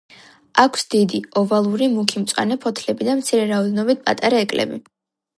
აქვს 0.61 0.85
დიდი, 0.93 1.17
ოვალური 1.41 1.89
მუქი 1.97 2.23
მწვანე 2.23 2.57
ფოთლები 2.63 3.07
და 3.09 3.15
მცირე 3.19 3.43
რაოდენობით 3.51 4.01
პატარა 4.09 4.41
ეკლები. 4.47 4.81